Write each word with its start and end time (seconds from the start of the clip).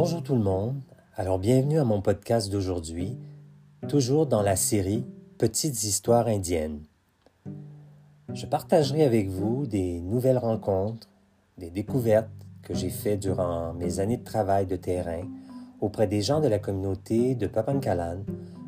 Bonjour 0.00 0.22
tout 0.22 0.36
le 0.36 0.42
monde. 0.42 0.80
Alors 1.16 1.40
bienvenue 1.40 1.80
à 1.80 1.84
mon 1.84 2.00
podcast 2.00 2.52
d'aujourd'hui, 2.52 3.18
toujours 3.88 4.28
dans 4.28 4.42
la 4.42 4.54
série 4.54 5.04
Petites 5.38 5.82
histoires 5.82 6.28
indiennes. 6.28 6.84
Je 8.32 8.46
partagerai 8.46 9.02
avec 9.02 9.28
vous 9.28 9.66
des 9.66 10.00
nouvelles 10.00 10.38
rencontres, 10.38 11.08
des 11.58 11.70
découvertes 11.70 12.30
que 12.62 12.74
j'ai 12.74 12.90
faites 12.90 13.18
durant 13.18 13.74
mes 13.74 13.98
années 13.98 14.18
de 14.18 14.22
travail 14.22 14.66
de 14.66 14.76
terrain 14.76 15.22
auprès 15.80 16.06
des 16.06 16.22
gens 16.22 16.40
de 16.40 16.46
la 16.46 16.60
communauté 16.60 17.34
de 17.34 17.48
Papankalan, 17.48 18.18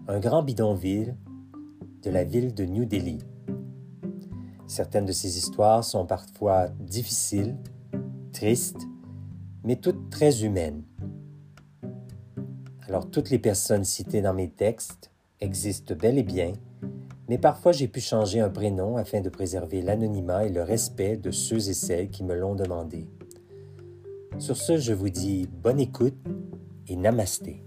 un 0.08 0.18
grand 0.18 0.43
bidonville 0.43 1.14
de 2.03 2.11
la 2.11 2.25
ville 2.25 2.54
de 2.54 2.64
New 2.64 2.86
Delhi. 2.86 3.18
Certaines 4.67 5.07
de 5.07 5.12
ces 5.12 5.39
histoires 5.39 5.85
sont 5.85 6.07
parfois 6.07 6.71
difficiles, 6.81 7.57
tristes, 8.32 8.89
mais 9.62 9.76
toutes 9.76 10.11
très 10.11 10.43
humaines. 10.43 10.82
Alors 12.90 13.08
toutes 13.08 13.30
les 13.30 13.39
personnes 13.39 13.85
citées 13.85 14.21
dans 14.21 14.35
mes 14.35 14.50
textes 14.50 15.12
existent 15.40 15.94
bel 15.94 16.18
et 16.18 16.25
bien, 16.25 16.54
mais 17.29 17.39
parfois 17.39 17.71
j'ai 17.71 17.86
pu 17.86 18.00
changer 18.00 18.40
un 18.40 18.50
prénom 18.50 18.96
afin 18.96 19.21
de 19.21 19.29
préserver 19.29 19.80
l'anonymat 19.80 20.46
et 20.46 20.49
le 20.49 20.64
respect 20.64 21.16
de 21.16 21.30
ceux 21.30 21.68
et 21.68 21.72
celles 21.72 22.11
qui 22.11 22.25
me 22.25 22.35
l'ont 22.35 22.57
demandé. 22.57 23.07
Sur 24.39 24.57
ce, 24.57 24.76
je 24.76 24.93
vous 24.93 25.08
dis 25.08 25.46
bonne 25.63 25.79
écoute 25.79 26.16
et 26.89 26.96
namasté. 26.96 27.63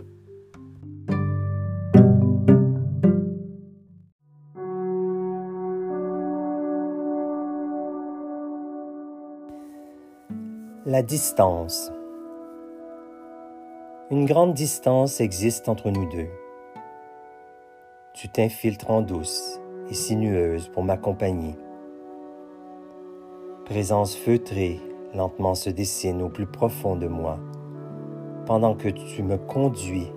La 10.86 11.02
distance. 11.02 11.94
Une 14.14 14.26
grande 14.26 14.54
distance 14.54 15.22
existe 15.22 15.70
entre 15.70 15.90
nous 15.90 16.08
deux. 16.08 16.30
Tu 18.14 18.30
t'infiltres 18.30 18.92
en 18.92 19.02
douce 19.02 19.60
et 19.90 19.96
sinueuse 19.96 20.68
pour 20.68 20.84
m'accompagner. 20.84 21.56
Présence 23.66 24.16
feutrée 24.16 24.80
lentement 25.16 25.56
se 25.56 25.72
dessine 25.72 26.22
au 26.22 26.30
plus 26.30 26.46
profond 26.46 26.96
de 26.96 27.08
moi, 27.08 27.40
pendant 28.46 28.76
que 28.76 28.88
tu 28.88 29.24
me 29.24 29.40
conduis 29.40 30.12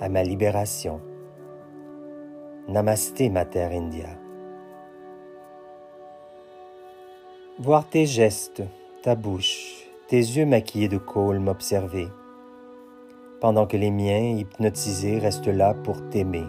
à 0.00 0.08
ma 0.08 0.24
libération. 0.24 1.00
Namasté, 2.66 3.28
ma 3.28 3.44
terre 3.44 3.70
India. 3.70 4.08
Voir 7.60 7.88
tes 7.88 8.06
gestes, 8.06 8.64
ta 9.04 9.14
bouche, 9.14 9.86
tes 10.08 10.16
yeux 10.16 10.46
maquillés 10.46 10.88
de 10.88 10.98
colle 10.98 11.38
m'observer 11.38 12.08
pendant 13.44 13.66
que 13.66 13.76
les 13.76 13.90
miens, 13.90 14.38
hypnotisés, 14.38 15.18
restent 15.18 15.48
là 15.48 15.74
pour 15.74 16.08
t'aimer. 16.08 16.46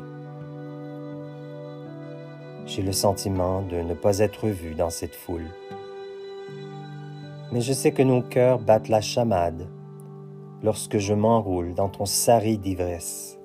J'ai 2.66 2.84
le 2.84 2.94
sentiment 2.94 3.62
de 3.64 3.82
ne 3.82 3.94
pas 3.94 4.20
être 4.20 4.48
vu 4.48 4.76
dans 4.76 4.90
cette 4.90 5.14
foule. 5.14 5.50
Mais 7.52 7.60
je 7.60 7.74
sais 7.74 7.92
que 7.92 8.02
nos 8.02 8.22
cœurs 8.22 8.60
battent 8.60 8.88
la 8.88 9.02
chamade 9.02 9.68
lorsque 10.64 10.98
je 10.98 11.14
m'enroule 11.14 11.74
dans 11.74 11.90
ton 11.90 12.06
sari 12.06 12.58
d'ivresse. 12.58 13.42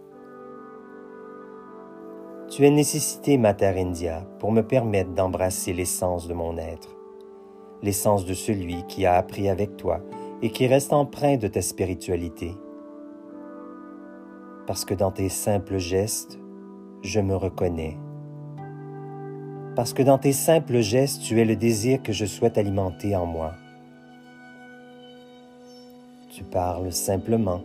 Tu 2.51 2.65
es 2.65 2.71
nécessité, 2.71 3.37
Mater 3.37 3.75
India, 3.77 4.25
pour 4.39 4.53
me 4.53 4.63
permettre 4.63 5.11
d'embrasser 5.11 5.73
l'essence 5.73 6.29
de 6.29 6.35
mon 6.35 6.57
être, 6.57 6.97
l'essence 7.83 8.25
de 8.25 8.35
celui 8.35 8.85
qui 8.87 9.07
a 9.07 9.17
appris 9.17 9.49
avec 9.49 9.77
toi 9.77 9.99
et 10.41 10.51
qui 10.51 10.69
reste 10.69 10.93
empreint 10.93 11.37
de 11.37 11.49
ta 11.49 11.63
spiritualité 11.63 12.55
parce 14.71 14.85
que 14.85 14.95
dans 14.95 15.11
tes 15.11 15.29
simples 15.29 15.79
gestes, 15.79 16.39
je 17.03 17.19
me 17.19 17.35
reconnais. 17.35 17.99
Parce 19.75 19.93
que 19.93 20.05
dans 20.05 20.17
tes 20.17 20.33
simples 20.33 20.79
gestes, 20.79 21.23
tu 21.23 21.41
es 21.41 21.45
le 21.45 21.57
désir 21.57 22.01
que 22.05 22.13
je 22.13 22.25
souhaite 22.25 22.57
alimenter 22.57 23.17
en 23.17 23.27
moi. 23.27 23.55
Tu 26.29 26.45
parles 26.45 26.93
simplement, 26.93 27.63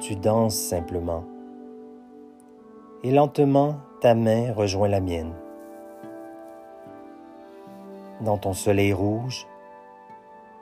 tu 0.00 0.16
danses 0.16 0.56
simplement, 0.56 1.24
et 3.04 3.10
lentement 3.10 3.76
ta 4.00 4.14
main 4.14 4.54
rejoint 4.54 4.88
la 4.88 5.00
mienne. 5.00 5.34
Dans 8.22 8.38
ton 8.38 8.54
soleil 8.54 8.94
rouge, 8.94 9.46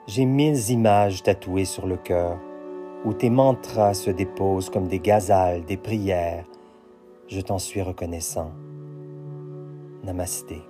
j'ai 0.05 0.25
mille 0.25 0.69
images 0.69 1.23
tatouées 1.23 1.63
sur 1.63 1.87
le 1.87 1.95
cœur 1.95 2.37
où 3.05 3.13
tes 3.13 3.29
mantras 3.29 3.93
se 3.93 4.11
déposent 4.11 4.69
comme 4.69 4.87
des 4.87 4.99
gazales, 4.99 5.63
des 5.65 5.77
prières, 5.77 6.45
je 7.27 7.41
t'en 7.41 7.59
suis 7.59 7.81
reconnaissant. 7.81 8.51
Namasté. 10.03 10.61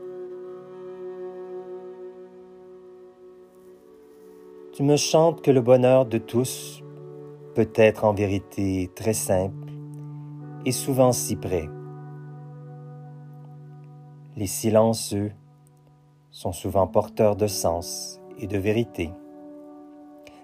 Tu 4.73 4.83
me 4.83 4.95
chantes 4.95 5.41
que 5.41 5.51
le 5.51 5.61
bonheur 5.61 6.05
de 6.05 6.17
tous 6.17 6.83
peut 7.55 7.69
être 7.75 8.05
en 8.05 8.13
vérité 8.13 8.89
très 8.95 9.13
simple 9.13 9.73
et 10.65 10.71
souvent 10.71 11.11
si 11.11 11.35
près. 11.35 11.67
Les 14.35 14.47
silences, 14.47 15.13
eux, 15.13 15.31
sont 16.31 16.53
souvent 16.53 16.87
porteurs 16.87 17.35
de 17.35 17.47
sens 17.47 18.21
et 18.37 18.47
de 18.47 18.57
vérité 18.57 19.11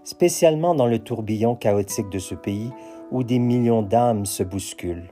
spécialement 0.05 0.75
dans 0.75 0.85
le 0.85 0.99
tourbillon 0.99 1.55
chaotique 1.55 2.09
de 2.09 2.19
ce 2.19 2.35
pays 2.35 2.71
où 3.11 3.23
des 3.23 3.39
millions 3.39 3.81
d'âmes 3.81 4.25
se 4.25 4.43
bousculent, 4.43 5.11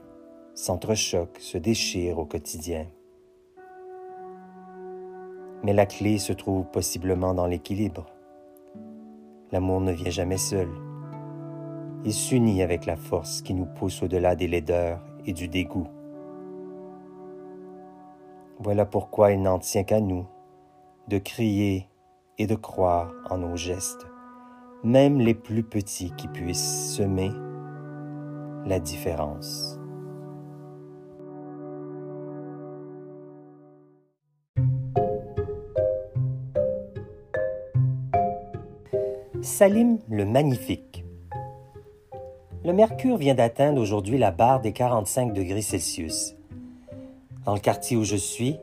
s'entrechoquent, 0.54 1.40
se 1.40 1.58
déchirent 1.58 2.18
au 2.18 2.24
quotidien. 2.24 2.86
Mais 5.64 5.72
la 5.72 5.86
clé 5.86 6.18
se 6.18 6.32
trouve 6.32 6.64
possiblement 6.66 7.34
dans 7.34 7.46
l'équilibre. 7.46 8.06
L'amour 9.50 9.80
ne 9.80 9.92
vient 9.92 10.10
jamais 10.10 10.38
seul. 10.38 10.68
Il 12.04 12.12
s'unit 12.12 12.62
avec 12.62 12.86
la 12.86 12.96
force 12.96 13.42
qui 13.42 13.54
nous 13.54 13.66
pousse 13.66 14.02
au-delà 14.02 14.36
des 14.36 14.46
laideurs 14.46 15.00
et 15.26 15.32
du 15.32 15.48
dégoût. 15.48 15.88
Voilà 18.60 18.86
pourquoi 18.86 19.32
il 19.32 19.42
n'en 19.42 19.58
tient 19.58 19.84
qu'à 19.84 20.00
nous 20.00 20.26
de 21.08 21.18
crier 21.18 21.88
et 22.38 22.46
de 22.46 22.54
croire 22.54 23.12
en 23.28 23.38
nos 23.38 23.56
gestes 23.56 24.06
même 24.84 25.18
les 25.18 25.34
plus 25.34 25.62
petits 25.62 26.12
qui 26.16 26.28
puissent 26.28 26.94
semer 26.94 27.30
la 28.66 28.78
différence. 28.78 29.78
Salim 39.40 39.98
le 40.08 40.24
Magnifique. 40.24 41.04
Le 42.64 42.72
mercure 42.72 43.16
vient 43.16 43.34
d'atteindre 43.34 43.80
aujourd'hui 43.80 44.18
la 44.18 44.30
barre 44.30 44.60
des 44.60 44.72
45 44.72 45.32
degrés 45.32 45.62
Celsius. 45.62 46.34
Dans 47.44 47.54
le 47.54 47.60
quartier 47.60 47.96
où 47.96 48.04
je 48.04 48.16
suis, 48.16 48.58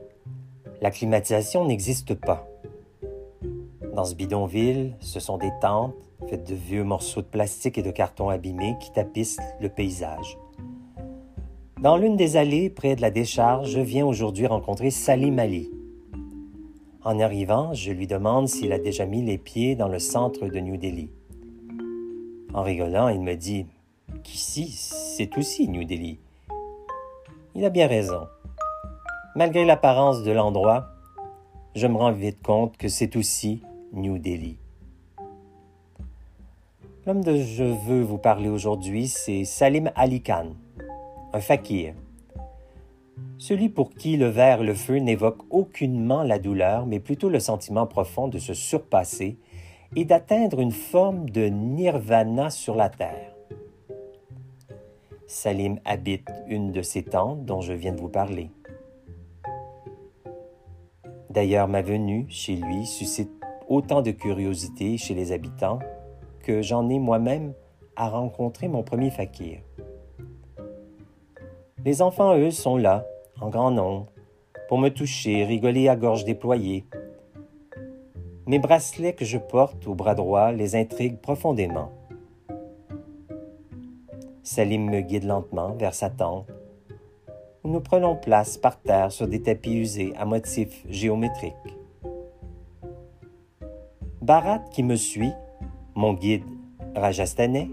la 0.80 0.90
climatisation 0.90 1.64
n'existe 1.64 2.14
pas. 2.14 2.48
Dans 3.94 4.04
ce 4.04 4.14
bidonville, 4.14 4.96
ce 5.00 5.20
sont 5.20 5.38
des 5.38 5.52
tentes, 5.60 5.94
de 6.36 6.54
vieux 6.54 6.84
morceaux 6.84 7.22
de 7.22 7.26
plastique 7.26 7.78
et 7.78 7.82
de 7.82 7.90
carton 7.90 8.28
abîmés 8.28 8.76
qui 8.80 8.92
tapissent 8.92 9.40
le 9.60 9.68
paysage. 9.68 10.38
Dans 11.80 11.96
l'une 11.96 12.16
des 12.16 12.36
allées 12.36 12.70
près 12.70 12.94
de 12.94 13.02
la 13.02 13.10
décharge, 13.10 13.70
je 13.70 13.80
viens 13.80 14.06
aujourd'hui 14.06 14.46
rencontrer 14.46 14.90
Salim 14.90 15.38
Ali. 15.38 15.70
En 17.04 17.18
arrivant, 17.18 17.74
je 17.74 17.90
lui 17.90 18.06
demande 18.06 18.48
s'il 18.48 18.72
a 18.72 18.78
déjà 18.78 19.04
mis 19.04 19.22
les 19.22 19.36
pieds 19.36 19.74
dans 19.74 19.88
le 19.88 19.98
centre 19.98 20.46
de 20.46 20.60
New 20.60 20.76
Delhi. 20.76 21.10
En 22.54 22.62
rigolant, 22.62 23.08
il 23.08 23.20
me 23.20 23.34
dit 23.34 23.66
qu'ici, 24.22 24.68
c'est 24.68 25.36
aussi 25.36 25.68
New 25.68 25.84
Delhi. 25.84 26.20
Il 27.54 27.64
a 27.64 27.70
bien 27.70 27.88
raison. 27.88 28.28
Malgré 29.34 29.64
l'apparence 29.64 30.22
de 30.22 30.30
l'endroit, 30.30 30.86
je 31.74 31.86
me 31.86 31.96
rends 31.96 32.12
vite 32.12 32.42
compte 32.42 32.76
que 32.76 32.88
c'est 32.88 33.16
aussi 33.16 33.62
New 33.92 34.18
Delhi. 34.18 34.61
L'homme 37.04 37.24
dont 37.24 37.34
je 37.34 37.64
veux 37.64 38.02
vous 38.02 38.18
parler 38.18 38.48
aujourd'hui, 38.48 39.08
c'est 39.08 39.44
Salim 39.44 39.90
Ali 39.96 40.22
Khan, 40.22 40.50
un 41.32 41.40
fakir. 41.40 41.94
Celui 43.38 43.70
pour 43.70 43.90
qui 43.90 44.16
le 44.16 44.28
verre 44.28 44.62
et 44.62 44.66
le 44.66 44.74
feu 44.74 44.98
n'évoquent 44.98 45.42
aucunement 45.50 46.22
la 46.22 46.38
douleur, 46.38 46.86
mais 46.86 47.00
plutôt 47.00 47.28
le 47.28 47.40
sentiment 47.40 47.88
profond 47.88 48.28
de 48.28 48.38
se 48.38 48.54
surpasser 48.54 49.36
et 49.96 50.04
d'atteindre 50.04 50.60
une 50.60 50.70
forme 50.70 51.28
de 51.28 51.46
nirvana 51.46 52.50
sur 52.50 52.76
la 52.76 52.88
terre. 52.88 53.34
Salim 55.26 55.80
habite 55.84 56.30
une 56.46 56.70
de 56.70 56.82
ces 56.82 57.02
tentes 57.02 57.44
dont 57.44 57.62
je 57.62 57.72
viens 57.72 57.92
de 57.92 58.00
vous 58.00 58.10
parler. 58.10 58.52
D'ailleurs, 61.30 61.66
ma 61.66 61.82
venue 61.82 62.26
chez 62.28 62.54
lui 62.54 62.86
suscite 62.86 63.32
autant 63.66 64.02
de 64.02 64.12
curiosité 64.12 64.98
chez 64.98 65.14
les 65.14 65.32
habitants 65.32 65.80
que 66.42 66.62
j'en 66.62 66.88
ai 66.88 66.98
moi-même 66.98 67.54
à 67.96 68.08
rencontrer 68.08 68.68
mon 68.68 68.82
premier 68.82 69.10
fakir. 69.10 69.60
Les 71.84 72.02
enfants, 72.02 72.36
eux, 72.36 72.50
sont 72.50 72.76
là, 72.76 73.06
en 73.40 73.48
grand 73.48 73.70
nombre, 73.70 74.06
pour 74.68 74.78
me 74.78 74.88
toucher, 74.88 75.44
rigoler 75.44 75.88
à 75.88 75.96
gorge 75.96 76.24
déployée. 76.24 76.84
Mes 78.46 78.58
bracelets 78.58 79.14
que 79.14 79.24
je 79.24 79.38
porte 79.38 79.86
au 79.86 79.94
bras 79.94 80.14
droit 80.14 80.52
les 80.52 80.76
intriguent 80.76 81.20
profondément. 81.20 81.90
Salim 84.42 84.90
me 84.90 85.00
guide 85.00 85.24
lentement 85.24 85.72
vers 85.74 85.94
sa 85.94 86.10
tente, 86.10 86.46
où 87.62 87.68
nous 87.68 87.80
prenons 87.80 88.16
place 88.16 88.58
par 88.58 88.80
terre 88.80 89.12
sur 89.12 89.28
des 89.28 89.42
tapis 89.42 89.74
usés 89.74 90.12
à 90.16 90.24
motifs 90.24 90.84
géométriques. 90.88 91.54
Barat, 94.20 94.60
qui 94.70 94.82
me 94.82 94.96
suit, 94.96 95.32
mon 95.94 96.14
guide 96.14 96.44
Rajasthanais, 96.94 97.70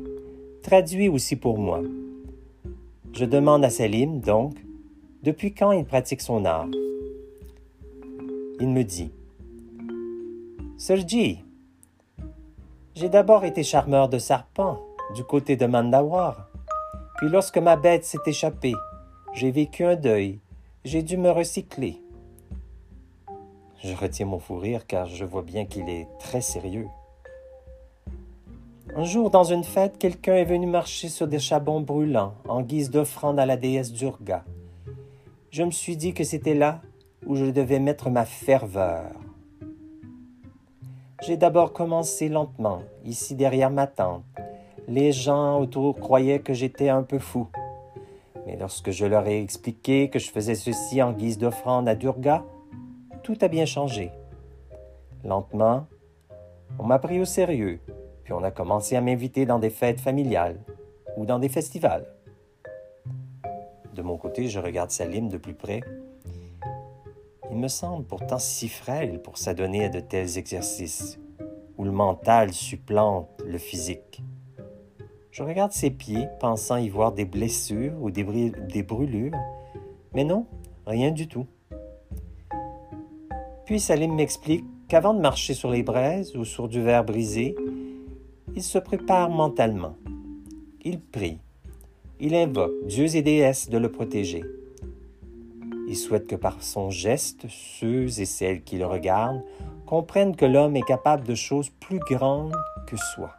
traduit 0.62 1.10
aussi 1.10 1.36
pour 1.36 1.58
moi. 1.58 1.82
Je 3.14 3.26
demande 3.26 3.64
à 3.64 3.70
Salim, 3.70 4.20
donc, 4.20 4.56
depuis 5.24 5.54
quand 5.54 5.72
il 5.72 5.86
pratique 5.86 6.22
son 6.22 6.46
art? 6.46 6.70
Il 8.60 8.70
me 8.70 8.84
dit 8.84 9.12
Sergi, 10.78 11.44
j'ai 12.96 13.10
d'abord 13.10 13.46
été 13.46 13.64
charmeur 13.64 14.10
de 14.10 14.18
serpents 14.18 14.80
du 15.16 15.24
côté 15.24 15.56
de 15.56 15.66
Mandawar. 15.66 16.50
Puis 17.18 17.30
lorsque 17.30 17.58
ma 17.58 17.76
bête 17.76 18.06
s'est 18.06 18.18
échappée, 18.26 18.76
j'ai 19.34 19.52
vécu 19.52 19.84
un 19.84 19.96
deuil. 19.96 20.40
J'ai 20.86 21.04
dû 21.04 21.18
me 21.18 21.32
recycler. 21.32 22.02
Je 23.84 23.94
retiens 23.94 24.26
mon 24.26 24.40
fou 24.40 24.58
rire 24.58 24.88
car 24.88 25.08
je 25.08 25.26
vois 25.26 25.42
bien 25.42 25.66
qu'il 25.66 25.90
est 25.90 26.08
très 26.20 26.42
sérieux. 26.42 26.88
Un 28.96 29.04
jour, 29.04 29.30
dans 29.30 29.44
une 29.44 29.64
fête, 29.64 30.00
quelqu'un 30.00 30.36
est 30.36 30.46
venu 30.46 30.66
marcher 30.66 31.10
sur 31.10 31.28
des 31.28 31.38
charbons 31.38 31.80
brûlants 31.80 32.34
en 32.48 32.62
guise 32.62 32.90
d'offrande 32.90 33.40
à 33.40 33.46
la 33.46 33.56
déesse 33.56 33.94
Durga. 33.94 34.44
Je 35.52 35.64
me 35.64 35.72
suis 35.72 35.96
dit 35.96 36.14
que 36.14 36.24
c'était 36.24 36.56
là 36.56 36.82
où 37.26 37.36
je 37.36 37.46
devais 37.46 37.80
mettre 37.80 38.10
ma 38.10 38.26
ferveur. 38.26 39.12
J'ai 41.22 41.38
d'abord 41.38 41.72
commencé 41.72 42.30
lentement, 42.30 42.82
ici 43.06 43.36
derrière 43.36 43.70
ma 43.70 43.86
tente. 43.86 44.24
Les 44.88 45.12
gens 45.12 45.60
autour 45.60 46.00
croyaient 46.00 46.40
que 46.40 46.54
j'étais 46.54 46.90
un 46.90 47.04
peu 47.04 47.20
fou. 47.20 47.48
Mais 48.48 48.58
lorsque 48.58 48.90
je 48.90 49.06
leur 49.06 49.28
ai 49.28 49.40
expliqué 49.40 50.10
que 50.10 50.18
je 50.18 50.32
faisais 50.32 50.56
ceci 50.56 51.02
en 51.04 51.14
guise 51.14 51.38
d'offrande 51.38 51.88
à 51.88 51.94
Durga, 51.94 52.44
tout 53.22 53.38
a 53.42 53.48
bien 53.50 53.66
changé. 53.66 54.12
Lentement, 55.24 55.86
on 56.80 56.86
m'a 56.86 56.98
pris 56.98 57.20
au 57.20 57.26
sérieux, 57.26 57.80
on 58.32 58.44
a 58.44 58.52
commencé 58.52 58.96
à 58.96 59.02
m'inviter 59.02 59.46
dans 59.46 59.60
des 59.60 59.70
fêtes 59.70 60.00
familiales 60.00 60.60
ou 61.18 61.26
dans 61.26 61.40
des 61.40 61.50
festivals. 61.50 62.06
De 63.96 64.02
mon 64.02 64.18
côté, 64.18 64.48
je 64.48 64.60
regarde 64.60 64.92
Salim 64.92 65.30
de 65.30 65.38
plus 65.38 65.54
près. 65.54 65.82
Il 67.52 67.58
me 67.58 67.68
semble 67.68 68.06
pourtant 68.06 68.40
si 68.40 68.70
frêle 68.70 69.22
pour 69.22 69.38
s'adonner 69.38 69.86
à 69.86 69.90
de 69.90 70.00
tels 70.00 70.38
exercices, 70.38 71.20
où 71.78 71.84
le 71.84 71.92
mental 71.92 72.54
supplante 72.54 73.28
le 73.46 73.58
physique. 73.58 74.24
Je 75.32 75.44
regarde 75.44 75.72
ses 75.72 75.90
pieds, 75.90 76.28
pensant 76.40 76.78
y 76.78 76.90
voir 76.90 77.12
des 77.12 77.26
blessures 77.26 77.94
ou 78.02 78.12
des, 78.12 78.24
des 78.52 78.84
brûlures, 78.84 79.38
mais 80.14 80.24
non, 80.24 80.46
rien 80.86 81.12
du 81.12 81.28
tout. 81.28 81.48
Puis 83.66 83.80
Salim 83.80 84.16
m'explique 84.16 84.66
qu'avant 84.88 85.14
de 85.14 85.20
marcher 85.20 85.54
sur 85.54 85.70
les 85.70 85.84
braises 85.84 86.36
ou 86.36 86.44
sur 86.44 86.68
du 86.68 86.82
verre 86.82 87.04
brisé, 87.04 87.56
il 88.56 88.64
se 88.64 88.78
prépare 88.78 89.30
mentalement. 89.30 89.96
Il 90.84 91.00
prie. 91.00 91.40
Il 92.20 92.36
invoque 92.36 92.86
dieux 92.86 93.16
et 93.16 93.22
déesses 93.22 93.70
de 93.70 93.78
le 93.78 93.92
protéger. 93.92 94.44
Il 95.88 95.96
souhaite 95.96 96.28
que 96.28 96.36
par 96.36 96.62
son 96.62 96.90
geste, 96.90 97.48
ceux 97.50 98.20
et 98.20 98.26
celles 98.26 98.64
qui 98.64 98.78
le 98.78 98.86
regardent 98.86 99.44
comprennent 99.86 100.36
que 100.36 100.46
l'homme 100.46 100.76
est 100.76 100.86
capable 100.86 101.26
de 101.26 101.36
choses 101.36 101.70
plus 101.70 102.00
grandes 102.00 102.56
que 102.86 102.98
soi. 102.98 103.32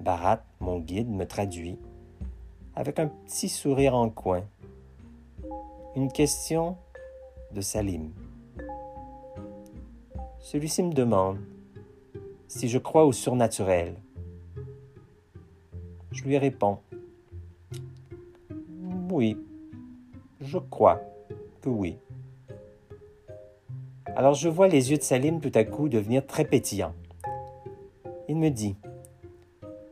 Barat, 0.00 0.42
mon 0.60 0.78
guide, 0.78 1.10
me 1.10 1.26
traduit, 1.26 1.78
avec 2.74 2.98
un 2.98 3.08
petit 3.08 3.48
sourire 3.48 3.94
en 3.94 4.08
coin, 4.08 4.44
une 5.96 6.12
question 6.12 6.76
de 7.52 7.60
Salim. 7.60 8.12
Celui-ci 10.38 10.82
me 10.82 10.92
demande 10.92 11.38
si 12.48 12.68
je 12.68 12.78
crois 12.78 13.04
au 13.04 13.12
surnaturel. 13.12 13.94
Je 16.12 16.24
lui 16.24 16.38
réponds 16.38 16.78
Oui, 19.10 19.36
je 20.40 20.58
crois 20.58 21.00
que 21.60 21.68
oui. 21.68 21.98
Alors 24.16 24.34
je 24.34 24.48
vois 24.48 24.68
les 24.68 24.90
yeux 24.90 24.96
de 24.96 25.02
Salim 25.02 25.40
tout 25.40 25.52
à 25.54 25.64
coup 25.64 25.88
devenir 25.88 26.26
très 26.26 26.44
pétillants. 26.44 26.94
Il 28.28 28.36
me 28.36 28.48
dit 28.48 28.76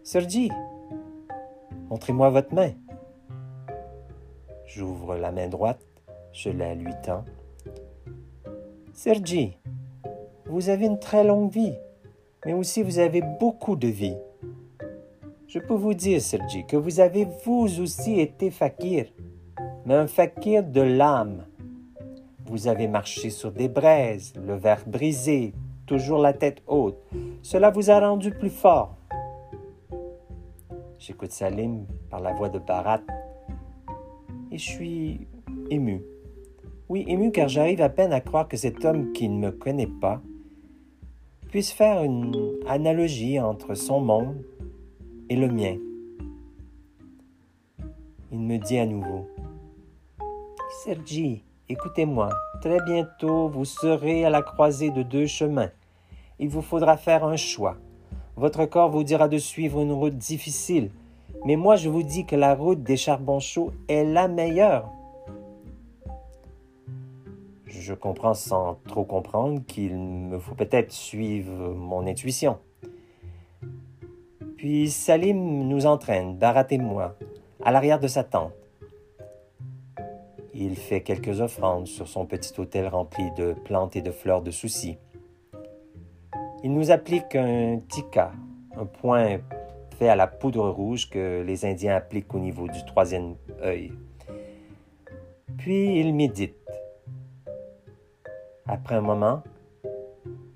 Sergi, 0.03 0.51
montrez-moi 1.91 2.31
votre 2.31 2.55
main. 2.55 2.73
J'ouvre 4.67 5.17
la 5.17 5.31
main 5.31 5.49
droite, 5.49 5.85
je 6.33 6.51
la 6.51 6.75
lui 6.75 6.93
tends. 7.05 7.25
Sergi, 8.93 9.57
vous 10.47 10.69
avez 10.69 10.87
une 10.87 10.99
très 10.99 11.25
longue 11.25 11.51
vie, 11.51 11.75
mais 12.45 12.53
aussi 12.53 12.83
vous 12.83 12.99
avez 12.99 13.23
beaucoup 13.41 13.77
de 13.77 13.89
vie. 13.89 14.17
Je 15.47 15.59
peux 15.59 15.75
vous 15.75 15.95
dire, 15.95 16.21
Sergi, 16.21 16.67
que 16.67 16.77
vous 16.77 17.01
avez 17.01 17.27
vous 17.45 17.81
aussi 17.81 18.19
été 18.19 18.51
fakir, 18.51 19.07
mais 19.87 19.95
un 19.95 20.07
fakir 20.07 20.65
de 20.65 20.81
l'âme. 20.81 21.47
Vous 22.47 22.69
avez 22.69 22.89
marché 22.89 23.31
sur 23.31 23.53
des 23.53 23.69
braises, 23.69 24.35
le 24.45 24.55
verre 24.55 24.83
brisé, 24.87 25.55
toujours 25.87 26.19
la 26.19 26.33
tête 26.33 26.63
haute. 26.67 26.99
Cela 27.43 27.71
vous 27.71 27.91
a 27.91 28.01
rendu 28.01 28.31
plus 28.31 28.51
fort. 28.51 28.97
J'écoute 30.99 31.33
Salim 31.33 31.85
par 32.11 32.21
la 32.21 32.33
voix 32.33 32.49
de 32.49 32.59
Barat 32.59 33.01
et 34.51 34.59
je 34.59 34.65
suis 34.65 35.27
ému. 35.71 36.03
Oui, 36.89 37.05
ému 37.09 37.31
car 37.31 37.49
j'arrive 37.49 37.81
à 37.81 37.89
peine 37.89 38.13
à 38.13 38.21
croire 38.21 38.49
que 38.49 38.57
cet 38.57 38.85
homme 38.85 39.13
qui 39.13 39.29
ne 39.29 39.39
me 39.39 39.51
connaît 39.53 39.91
pas 40.01 40.21
puisse 41.55 41.71
faire 41.71 42.03
une 42.03 42.35
analogie 42.67 43.39
entre 43.39 43.77
son 43.77 44.01
monde 44.01 44.45
et 45.29 45.37
le 45.37 45.47
mien. 45.47 45.77
Il 48.33 48.41
me 48.41 48.59
dit 48.59 48.77
à 48.77 48.87
nouveau, 48.87 49.29
Sergi, 50.83 51.45
écoutez-moi, 51.69 52.31
très 52.61 52.81
bientôt 52.81 53.47
vous 53.47 53.65
serez 53.65 54.25
à 54.25 54.31
la 54.31 54.43
croisée 54.43 54.91
de 54.91 55.05
deux 55.05 55.27
chemins. 55.27 55.71
Il 56.41 56.49
vous 56.49 56.61
faudra 56.61 56.97
faire 56.97 57.23
un 57.23 57.37
choix. 57.37 57.77
Votre 58.35 58.67
corps 58.67 58.91
vous 58.91 59.05
dira 59.05 59.29
de 59.29 59.39
suivre 59.39 59.81
une 59.81 59.93
route 59.93 60.19
difficile, 60.19 60.91
mais 61.45 61.55
moi 61.55 61.77
je 61.77 61.89
vous 61.89 62.03
dis 62.03 62.27
que 62.27 62.35
la 62.35 62.57
route 62.57 62.83
des 62.83 62.97
charbons 62.97 63.39
chauds 63.39 63.71
est 63.87 64.03
la 64.03 64.27
meilleure 64.27 64.91
je 67.81 67.95
comprends 67.95 68.35
sans 68.35 68.79
trop 68.87 69.05
comprendre 69.05 69.61
qu'il 69.67 69.97
me 69.97 70.39
faut 70.39 70.55
peut-être 70.55 70.93
suivre 70.93 71.75
mon 71.75 72.07
intuition. 72.07 72.59
Puis 74.57 74.91
Salim 74.91 75.69
nous 75.69 75.87
entraîne, 75.87 76.37
Barat 76.37 76.67
et 76.71 76.79
moi, 76.79 77.17
à 77.63 77.71
l'arrière 77.71 78.01
de 78.01 78.09
sa 78.09 78.25
tente. 78.25 78.53
Il 80.55 80.77
fait 80.77 81.03
quelques 81.03 81.41
offrandes 81.41 81.87
sur 81.87 82.07
son 82.07 82.27
petit 82.27 82.59
hôtel 82.59 82.87
rempli 82.87 83.31
de 83.33 83.55
plantes 83.65 83.97
et 83.97 84.03
de 84.03 84.11
fleurs 84.11 84.41
de 84.41 84.51
soucis. 84.51 84.99
Il 86.63 86.73
nous 86.73 86.91
applique 86.91 87.35
un 87.35 87.81
tika, 87.89 88.33
un 88.77 88.87
point 88.87 89.41
fait 89.99 90.09
à 90.09 90.17
la 90.17 90.27
poudre 90.27 90.69
rouge 90.71 91.11
que 91.11 91.43
les 91.43 91.65
Indiens 91.65 91.97
appliquent 91.97 92.35
au 92.35 92.39
niveau 92.39 92.69
du 92.69 92.85
troisième 92.85 93.35
œil. 93.63 93.93
Puis 95.59 96.01
il 96.01 96.15
médite 96.15 96.64
après 98.67 98.95
un 98.95 99.01
moment, 99.01 99.43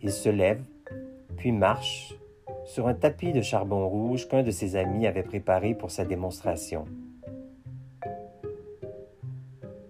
il 0.01 0.11
se 0.11 0.29
lève, 0.29 0.63
puis 1.37 1.53
marche 1.53 2.15
sur 2.65 2.87
un 2.89 2.95
tapis 2.95 3.33
de 3.33 3.43
charbon 3.43 3.89
rouge 3.89 4.29
qu'un 4.29 4.43
de 4.43 4.51
ses 4.51 4.77
amis 4.77 5.07
avait 5.07 5.23
préparé 5.23 5.75
pour 5.75 5.91
sa 5.91 6.05
démonstration. 6.05 6.85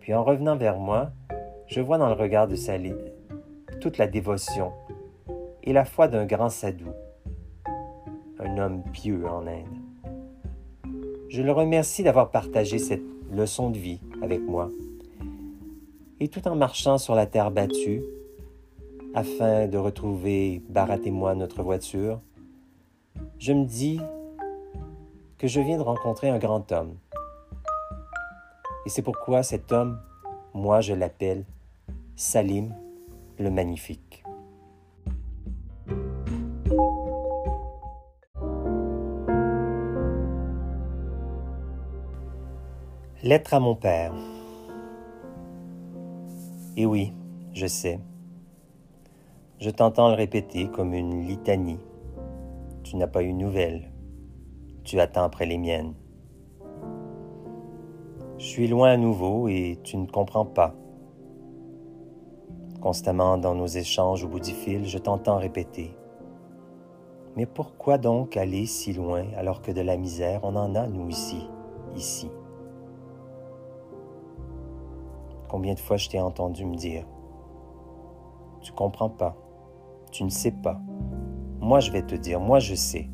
Puis 0.00 0.14
en 0.14 0.24
revenant 0.24 0.56
vers 0.56 0.78
moi, 0.78 1.10
je 1.66 1.80
vois 1.80 1.98
dans 1.98 2.08
le 2.08 2.14
regard 2.14 2.48
de 2.48 2.56
Sally 2.56 2.94
toute 3.80 3.98
la 3.98 4.06
dévotion 4.06 4.72
et 5.62 5.72
la 5.72 5.84
foi 5.84 6.08
d'un 6.08 6.24
grand 6.24 6.48
sadhu, 6.48 6.86
un 8.38 8.58
homme 8.58 8.82
pieux 8.92 9.26
en 9.26 9.46
Inde. 9.46 9.66
Je 11.28 11.42
le 11.42 11.52
remercie 11.52 12.02
d'avoir 12.02 12.30
partagé 12.30 12.78
cette 12.78 13.02
leçon 13.30 13.70
de 13.70 13.78
vie 13.78 14.00
avec 14.22 14.40
moi 14.40 14.70
et 16.20 16.28
tout 16.28 16.46
en 16.48 16.56
marchant 16.56 16.98
sur 16.98 17.14
la 17.14 17.26
terre 17.26 17.50
battue, 17.50 18.02
afin 19.14 19.66
de 19.66 19.78
retrouver 19.78 20.62
Barat 20.68 20.98
et 21.04 21.10
moi 21.10 21.34
notre 21.34 21.62
voiture, 21.62 22.20
je 23.38 23.52
me 23.52 23.64
dis 23.64 24.00
que 25.38 25.46
je 25.46 25.60
viens 25.60 25.78
de 25.78 25.82
rencontrer 25.82 26.28
un 26.28 26.38
grand 26.38 26.70
homme. 26.72 26.96
Et 28.86 28.90
c'est 28.90 29.02
pourquoi 29.02 29.42
cet 29.42 29.72
homme, 29.72 30.00
moi 30.54 30.80
je 30.80 30.94
l'appelle 30.94 31.44
Salim 32.16 32.74
le 33.38 33.50
Magnifique. 33.50 34.24
Lettre 43.22 43.54
à 43.54 43.60
mon 43.60 43.74
père. 43.74 44.14
Et 46.80 46.86
oui, 46.86 47.12
je 47.54 47.66
sais. 47.66 47.98
Je 49.58 49.68
t'entends 49.68 50.10
le 50.10 50.14
répéter 50.14 50.68
comme 50.68 50.94
une 50.94 51.26
litanie. 51.26 51.80
Tu 52.84 52.94
n'as 52.94 53.08
pas 53.08 53.24
eu 53.24 53.32
nouvelle. 53.32 53.90
Tu 54.84 55.00
attends 55.00 55.24
après 55.24 55.44
les 55.44 55.58
miennes. 55.58 55.94
Je 58.38 58.44
suis 58.44 58.68
loin 58.68 58.92
à 58.92 58.96
nouveau 58.96 59.48
et 59.48 59.80
tu 59.82 59.96
ne 59.96 60.06
comprends 60.06 60.46
pas. 60.46 60.76
Constamment 62.80 63.38
dans 63.38 63.56
nos 63.56 63.66
échanges 63.66 64.22
au 64.22 64.28
bout 64.28 64.38
du 64.38 64.52
fil, 64.52 64.86
je 64.86 64.98
t'entends 64.98 65.38
répéter. 65.38 65.96
Mais 67.34 67.46
pourquoi 67.46 67.98
donc 67.98 68.36
aller 68.36 68.66
si 68.66 68.92
loin 68.92 69.24
alors 69.36 69.62
que 69.62 69.72
de 69.72 69.80
la 69.80 69.96
misère, 69.96 70.42
on 70.44 70.54
en 70.54 70.76
a, 70.76 70.86
nous, 70.86 71.08
ici, 71.08 71.44
ici? 71.96 72.30
Combien 75.48 75.72
de 75.72 75.80
fois 75.80 75.96
je 75.96 76.10
t'ai 76.10 76.20
entendu 76.20 76.66
me 76.66 76.76
dire 76.76 77.06
Tu 78.60 78.70
comprends 78.72 79.08
pas, 79.08 79.34
tu 80.12 80.24
ne 80.24 80.28
sais 80.28 80.50
pas. 80.50 80.78
Moi 81.60 81.80
je 81.80 81.90
vais 81.90 82.02
te 82.02 82.14
dire, 82.14 82.38
moi 82.38 82.58
je 82.58 82.74
sais. 82.74 83.08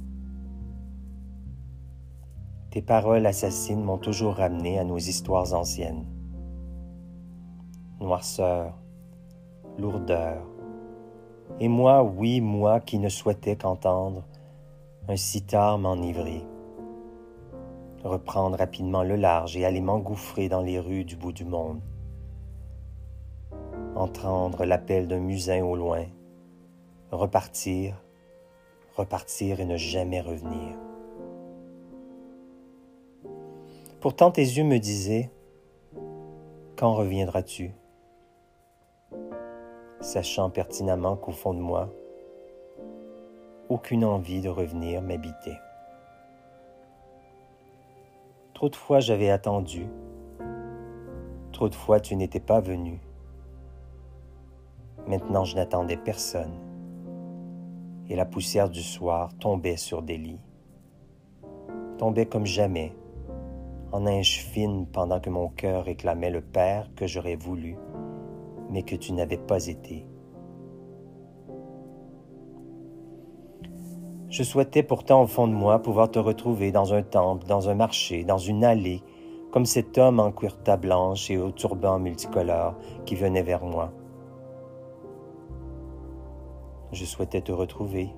Tes 2.71 2.83
paroles 2.83 3.25
assassines 3.25 3.85
m'ont 3.85 3.99
toujours 3.99 4.35
ramené 4.35 4.81
à 4.81 4.85
nos 4.85 4.99
histoires 4.99 5.55
anciennes. 5.55 6.05
Noirceur, 8.01 8.77
lourdeur. 9.79 10.43
Et 11.61 11.69
moi, 11.69 12.03
oui, 12.03 12.41
moi 12.41 12.81
qui 12.81 12.99
ne 12.99 13.09
souhaitais 13.09 13.55
qu'entendre 13.55 14.25
un 15.07 15.17
sitar 15.17 15.79
m'enivrer. 15.79 16.45
Reprendre 18.03 18.59
rapidement 18.59 19.05
le 19.05 19.15
large 19.15 19.57
et 19.57 19.65
aller 19.65 19.81
m'engouffrer 19.81 20.49
dans 20.49 20.63
les 20.63 20.81
rues 20.81 21.05
du 21.05 21.15
bout 21.15 21.33
du 21.33 21.45
monde 21.45 21.81
entendre 23.97 24.65
l'appel 24.65 25.09
d'un 25.09 25.21
musin 25.21 25.63
au 25.63 25.77
loin, 25.77 26.05
repartir, 27.11 27.95
repartir 28.97 29.61
et 29.61 29.65
ne 29.65 29.77
jamais 29.77 30.21
revenir. 30.21 30.77
Pourtant 34.01 34.31
tes 34.31 34.43
yeux 34.43 34.65
me 34.65 34.79
disaient, 34.79 35.31
Quand 36.77 36.95
reviendras-tu? 36.95 37.73
Sachant 40.01 40.51
pertinemment 40.51 41.17
qu'au 41.17 41.33
fond 41.33 41.55
de 41.55 41.61
moi, 41.61 41.89
aucune 43.69 44.05
envie 44.05 44.43
de 44.43 44.51
revenir 44.51 45.01
m'habitait. 45.01 45.59
Trop 48.53 48.69
de 48.69 48.77
fois 48.77 49.01
j'avais 49.01 49.31
attendu, 49.31 49.87
trop 51.53 51.69
de 51.69 51.75
fois 51.75 52.01
tu 52.01 52.15
n'étais 52.17 52.41
pas 52.41 52.61
venu. 52.61 53.01
Maintenant 55.07 55.45
je 55.45 55.57
n'attendais 55.57 55.99
personne, 55.99 56.55
et 58.09 58.17
la 58.17 58.25
poussière 58.25 58.71
du 58.71 58.83
soir 58.83 59.31
tombait 59.39 59.77
sur 59.77 60.03
des 60.03 60.17
lits, 60.17 60.41
tombait 61.99 62.27
comme 62.27 62.47
jamais, 62.47 62.95
en 63.93 64.01
neige 64.01 64.41
fine 64.41 64.87
pendant 64.87 65.21
que 65.21 65.31
mon 65.31 65.49
cœur 65.49 65.85
réclamait 65.85 66.31
le 66.31 66.41
Père 66.41 66.91
que 66.97 67.07
j'aurais 67.07 67.37
voulu, 67.37 67.77
mais 68.71 68.83
que 68.83 68.97
tu 68.97 69.13
n'avais 69.13 69.39
pas 69.39 69.67
été. 69.67 70.07
Je 74.31 74.43
souhaitais 74.43 74.83
pourtant 74.83 75.23
au 75.23 75.27
fond 75.29 75.47
de 75.47 75.53
moi 75.53 75.79
pouvoir 75.81 76.11
te 76.11 76.19
retrouver 76.19 76.73
dans 76.73 76.93
un 76.93 77.03
temple, 77.03 77.47
dans 77.47 77.69
un 77.69 77.75
marché, 77.75 78.25
dans 78.25 78.39
une 78.39 78.65
allée, 78.65 79.03
comme 79.53 79.65
cet 79.65 79.97
homme 79.97 80.19
en 80.19 80.33
cuirta 80.33 80.77
blanche 80.77 81.31
et 81.31 81.39
au 81.39 81.53
turban 81.53 82.01
multicolore 82.01 82.75
qui 83.05 83.15
venait 83.15 83.45
vers 83.45 83.65
moi. 83.65 83.93
Je 86.95 87.05
souhaitais 87.05 87.41
te 87.41 87.51
retrouver 87.51 88.09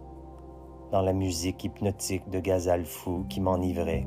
dans 0.93 1.01
la 1.01 1.15
musique 1.15 1.65
hypnotique 1.65 2.29
de 2.29 2.41
Gazal 2.41 2.85
fou 2.85 3.25
qui 3.27 3.41
m'enivrait. 3.41 4.07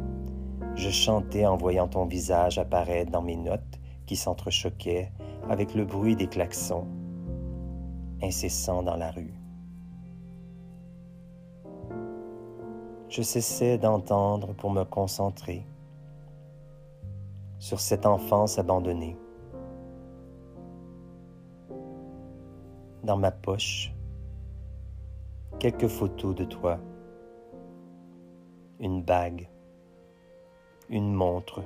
Je 0.75 0.91
chantais 0.91 1.47
en 1.47 1.57
voyant 1.57 1.87
ton 1.87 2.05
visage 2.05 2.59
apparaître 2.59 3.11
dans 3.11 3.23
mes 3.23 3.35
notes 3.35 3.79
qui 4.05 4.15
s'entrechoquaient 4.15 5.11
avec 5.49 5.73
le 5.73 5.85
bruit 5.85 6.15
des 6.15 6.27
klaxons 6.27 6.87
incessants 8.21 8.83
dans 8.83 8.95
la 8.95 9.09
rue. 9.09 9.33
Je 13.09 13.23
cessais 13.23 13.79
d'entendre 13.79 14.53
pour 14.53 14.69
me 14.69 14.83
concentrer 14.83 15.65
sur 17.57 17.79
cette 17.79 18.05
enfance 18.05 18.59
abandonnée. 18.59 19.17
Dans 23.03 23.17
ma 23.17 23.31
poche, 23.31 23.95
quelques 25.59 25.87
photos 25.87 26.33
de 26.33 26.45
toi, 26.45 26.79
une 28.79 29.03
bague, 29.03 29.49
une 30.87 31.13
montre, 31.13 31.63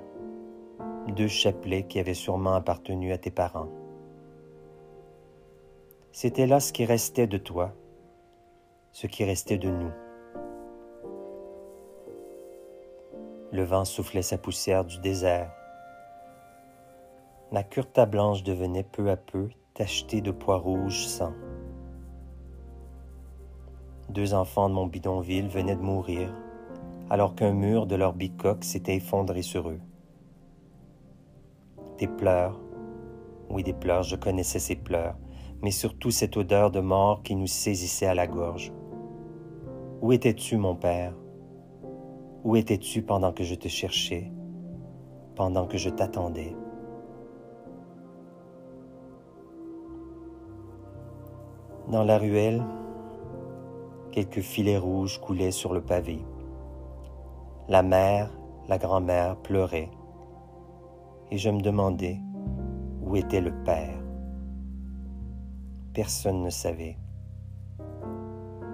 deux 1.15 1.27
chapelets 1.27 1.83
qui 1.83 1.99
avaient 1.99 2.15
sûrement 2.15 2.55
appartenu 2.55 3.11
à 3.11 3.19
tes 3.19 3.29
parents. 3.29 3.69
C'était 6.11 6.47
là 6.47 6.59
ce 6.59 6.73
qui 6.73 6.85
restait 6.85 7.27
de 7.27 7.37
toi, 7.37 7.71
ce 8.93 9.05
qui 9.05 9.23
restait 9.25 9.59
de 9.59 9.69
nous. 9.69 9.91
Le 13.51 13.63
vent 13.63 13.85
soufflait 13.85 14.23
sa 14.23 14.39
poussière 14.39 14.85
du 14.85 14.97
désert. 14.97 15.51
Ma 17.51 17.61
curta 17.61 18.07
blanche 18.07 18.41
devenait 18.41 18.83
peu 18.83 19.11
à 19.11 19.17
peu 19.17 19.49
tachetée 19.75 20.21
de 20.21 20.31
pois 20.31 20.57
rouges 20.57 21.05
sang. 21.05 21.33
Deux 24.13 24.35
enfants 24.35 24.69
de 24.69 24.75
mon 24.75 24.85
bidonville 24.85 25.47
venaient 25.47 25.75
de 25.75 25.81
mourir, 25.81 26.31
alors 27.09 27.33
qu'un 27.33 27.51
mur 27.51 27.87
de 27.87 27.95
leur 27.95 28.13
bicoque 28.13 28.63
s'était 28.63 28.97
effondré 28.97 29.41
sur 29.41 29.71
eux. 29.71 29.79
Des 31.97 32.07
pleurs, 32.07 32.59
oui 33.49 33.63
des 33.63 33.73
pleurs, 33.73 34.03
je 34.03 34.15
connaissais 34.15 34.59
ces 34.59 34.75
pleurs, 34.75 35.15
mais 35.63 35.71
surtout 35.71 36.11
cette 36.11 36.37
odeur 36.37 36.69
de 36.69 36.79
mort 36.79 37.23
qui 37.23 37.35
nous 37.35 37.47
saisissait 37.47 38.05
à 38.05 38.13
la 38.13 38.27
gorge. 38.27 38.71
Où 40.03 40.11
étais-tu, 40.11 40.57
mon 40.57 40.75
père? 40.75 41.15
Où 42.43 42.55
étais-tu 42.55 43.01
pendant 43.01 43.31
que 43.31 43.43
je 43.43 43.55
te 43.55 43.67
cherchais, 43.67 44.31
pendant 45.35 45.65
que 45.65 45.79
je 45.79 45.89
t'attendais? 45.89 46.55
Dans 51.89 52.03
la 52.03 52.19
ruelle, 52.19 52.61
Quelques 54.13 54.41
filets 54.41 54.77
rouges 54.77 55.19
coulaient 55.19 55.49
sur 55.49 55.73
le 55.73 55.81
pavé. 55.81 56.23
La 57.67 57.81
mère, 57.81 58.29
la 58.67 58.77
grand-mère 58.77 59.37
pleuraient. 59.37 59.89
Et 61.31 61.39
je 61.39 61.49
me 61.49 61.61
demandais 61.61 62.19
où 63.01 63.15
était 63.15 63.41
le 63.41 63.51
père. 63.63 63.97
Personne 65.95 66.43
ne 66.43 66.51
savait. 66.51 66.95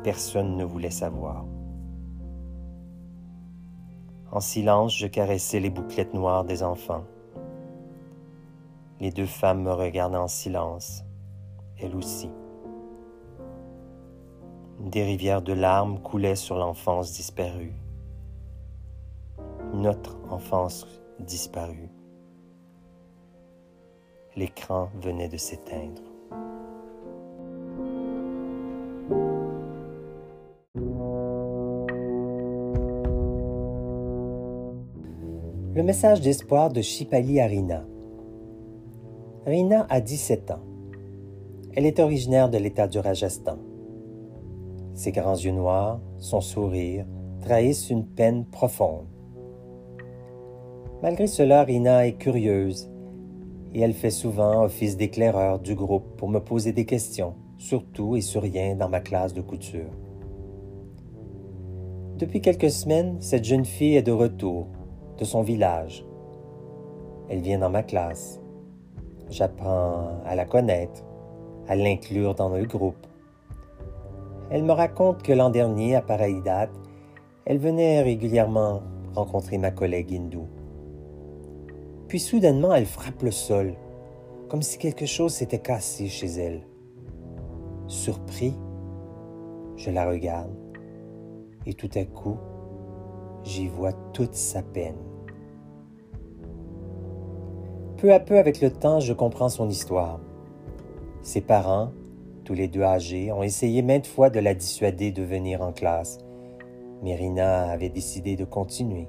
Personne 0.03 0.58
ne 0.58 0.65
voulait 0.65 0.89
savoir. 0.89 1.46
En 4.34 4.41
silence, 4.41 4.93
je 4.93 5.08
caressais 5.08 5.62
les 5.62 5.69
bouclettes 5.69 6.13
noires 6.13 6.43
des 6.43 6.63
enfants. 6.63 7.05
Les 9.00 9.12
deux 9.12 9.25
femmes 9.25 9.63
me 9.63 9.72
regardaient 9.72 10.17
en 10.17 10.27
silence, 10.27 11.05
elles 11.77 11.96
aussi. 11.96 12.29
Des 14.91 15.03
rivières 15.03 15.43
de 15.43 15.53
larmes 15.53 16.00
coulaient 16.00 16.36
sur 16.36 16.58
l'enfance 16.58 17.13
disparue. 17.13 17.74
Notre 19.72 20.17
enfance 20.31 20.88
disparue. 21.19 21.91
L'écran 24.36 24.89
venait 25.00 25.27
de 25.27 25.38
s'éteindre. 25.38 26.01
Le 35.75 35.84
message 35.84 36.22
d'espoir 36.22 36.72
de 36.72 36.81
Shipali 36.81 37.39
Arina. 37.39 37.86
Rina 39.46 39.86
a 39.88 40.01
17 40.01 40.50
ans. 40.50 40.63
Elle 41.75 41.86
est 41.86 42.00
originaire 42.00 42.50
de 42.50 42.58
l'État 42.58 42.88
du 42.88 42.98
Rajasthan 42.98 43.60
ses 45.00 45.13
grands 45.13 45.38
yeux 45.38 45.53
noirs, 45.53 46.01
son 46.18 46.41
sourire, 46.41 47.06
trahissent 47.39 47.89
une 47.89 48.06
peine 48.06 48.44
profonde. 48.44 49.06
Malgré 51.01 51.25
cela, 51.25 51.63
Rina 51.63 52.06
est 52.06 52.18
curieuse 52.18 52.91
et 53.74 53.79
elle 53.79 53.94
fait 53.94 54.10
souvent 54.10 54.62
office 54.62 54.98
d'éclaireur 54.98 55.60
du 55.60 55.74
groupe 55.74 56.18
pour 56.18 56.27
me 56.27 56.39
poser 56.39 56.74
des 56.74 56.84
questions, 56.84 57.36
sur 57.58 57.86
tout 57.86 58.18
et 58.18 58.22
sur 58.22 58.41
rien 58.41 58.75
dans 58.75 58.89
ma 58.89 59.00
classe 59.00 59.34
de 59.34 59.39
couture. 59.39 59.89
Depuis 62.18 62.41
quelques 62.41 62.70
semaines, 62.70 63.15
cette 63.22 63.46
jeune 63.46 63.63
fille 63.63 63.96
est 63.96 64.03
de 64.03 64.12
retour 64.12 64.68
de 65.18 65.24
son 65.24 65.44
village. 65.44 66.06
Elle 67.29 67.39
vient 67.39 67.60
dans 67.60 67.70
ma 67.70 67.84
classe. 67.84 68.41
J'apprends 69.29 70.20
à 70.25 70.36
la 70.36 70.44
connaître, 70.44 71.06
à 71.70 71.77
l'inclure 71.77 72.36
dans 72.36 72.50
le 72.50 72.65
groupe. 72.65 73.08
Elle 74.50 74.63
me 74.63 74.72
raconte 74.72 75.22
que 75.24 75.34
l'an 75.34 75.50
dernier, 75.50 75.96
à 75.96 76.01
pareille 76.01 76.41
date, 76.41 76.72
elle 77.46 77.60
venait 77.60 78.01
régulièrement 78.01 78.82
rencontrer 79.13 79.58
ma 79.58 79.72
collègue 79.72 80.13
hindoue. 80.13 80.48
Puis 82.08 82.20
soudainement, 82.20 82.74
elle 82.74 82.86
frappe 82.86 83.22
le 83.22 83.32
sol, 83.32 83.75
comme 84.48 84.62
si 84.62 84.77
quelque 84.77 85.06
chose 85.06 85.34
s'était 85.34 85.60
cassé 85.60 86.08
chez 86.08 86.27
elle. 86.27 86.62
Surpris, 87.88 88.56
je 89.75 89.91
la 89.91 90.08
regarde 90.08 90.51
et 91.65 91.74
tout 91.74 91.89
à 91.96 92.03
coup, 92.03 92.38
j'y 93.44 93.68
vois 93.68 93.94
toute 94.13 94.34
sa 94.34 94.63
peine. 94.63 94.98
Peu 97.98 98.13
à 98.13 98.20
peu, 98.20 98.38
avec 98.38 98.62
le 98.62 98.72
temps, 98.72 99.00
je 99.00 99.13
comprends 99.13 99.50
son 99.50 99.70
histoire. 99.70 100.20
Ses 101.22 101.41
parents, 101.41 101.91
tous 102.50 102.56
les 102.56 102.68
deux 102.68 102.82
âgés, 102.82 103.32
ont 103.32 103.44
essayé 103.44 103.84
maintes 103.84 104.08
fois 104.08 104.32
de 104.32 104.39
la 104.39 104.56
dissuader 104.56 105.12
de 105.12 105.22
venir 105.22 105.62
en 105.62 105.72
classe, 105.72 106.18
mais 107.03 107.13
Rina 107.13 107.70
avait 107.70 107.89
décidé 107.89 108.36
de 108.36 108.44
continuer. 108.44 109.08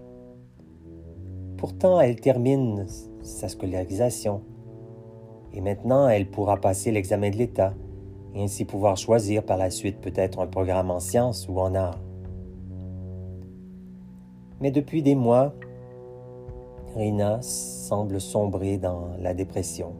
Pourtant, 1.57 2.03
elle 2.03 2.21
termine 2.21 2.85
sa 3.23 3.49
scolarisation 3.49 4.43
et 5.55 5.63
maintenant 5.63 6.07
elle 6.07 6.31
pourra 6.31 6.59
passer 6.59 6.91
l'examen 6.91 7.31
de 7.31 7.37
l'État 7.37 7.73
et 8.35 8.43
ainsi 8.43 8.67
pouvoir 8.67 8.99
choisir 8.99 9.43
par 9.43 9.57
la 9.57 9.71
suite 9.71 10.03
peut-être 10.03 10.41
un 10.41 10.47
programme 10.47 10.91
en 10.91 11.01
sciences 11.01 11.49
ou 11.49 11.61
en 11.61 11.75
arts. 11.75 12.03
Mais 14.61 14.71
depuis 14.71 15.03
des 15.03 15.15
mois, 15.15 15.55
Rina 16.95 17.41
semble 17.41 18.21
sombrer 18.21 18.77
dans 18.77 19.17
la 19.19 19.33
dépression. 19.33 19.95